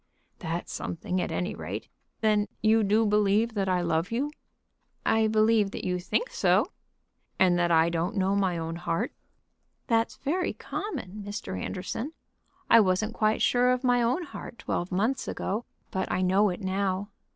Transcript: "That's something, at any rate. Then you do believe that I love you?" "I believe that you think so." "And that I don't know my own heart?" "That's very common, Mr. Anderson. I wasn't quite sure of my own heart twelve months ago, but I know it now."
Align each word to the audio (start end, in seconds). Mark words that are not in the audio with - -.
"That's 0.39 0.73
something, 0.73 1.21
at 1.21 1.31
any 1.31 1.53
rate. 1.53 1.87
Then 2.21 2.47
you 2.63 2.83
do 2.83 3.05
believe 3.05 3.53
that 3.53 3.69
I 3.69 3.81
love 3.81 4.09
you?" 4.11 4.31
"I 5.05 5.27
believe 5.27 5.69
that 5.69 5.83
you 5.85 5.99
think 5.99 6.31
so." 6.31 6.71
"And 7.37 7.55
that 7.59 7.69
I 7.69 7.89
don't 7.91 8.15
know 8.15 8.35
my 8.35 8.57
own 8.57 8.77
heart?" 8.77 9.13
"That's 9.85 10.15
very 10.17 10.53
common, 10.53 11.21
Mr. 11.23 11.55
Anderson. 11.55 12.13
I 12.67 12.79
wasn't 12.79 13.13
quite 13.13 13.43
sure 13.43 13.69
of 13.69 13.83
my 13.83 14.01
own 14.01 14.23
heart 14.23 14.57
twelve 14.57 14.91
months 14.91 15.27
ago, 15.27 15.65
but 15.91 16.11
I 16.11 16.23
know 16.23 16.49
it 16.49 16.61
now." 16.61 17.11